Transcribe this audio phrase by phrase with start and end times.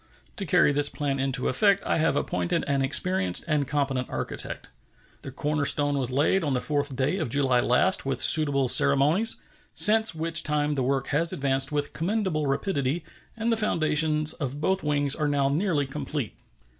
[0.37, 4.67] To carry this plan into effect I have appointed an experienced and competent architect.
[5.21, 9.43] The corner stone was laid on the 4th day of July last with suitable ceremonies,
[9.75, 13.03] since which time the work has advanced with commendable rapidity,
[13.37, 16.33] and the foundations of both wings are now nearly complete.